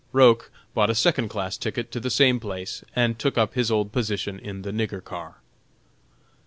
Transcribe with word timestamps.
Roch 0.13 0.49
bought 0.73 0.89
a 0.89 0.95
second 0.95 1.29
class 1.29 1.57
ticket 1.57 1.91
to 1.91 1.99
the 1.99 2.09
same 2.09 2.39
place, 2.39 2.83
and 2.95 3.19
took 3.19 3.37
up 3.37 3.53
his 3.53 3.69
old 3.69 3.91
position 3.91 4.39
in 4.39 4.63
the 4.63 4.71
"nigger 4.71 5.03
car." 5.03 5.41